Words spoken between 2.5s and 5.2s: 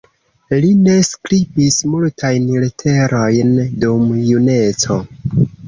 leterojn dum juneco.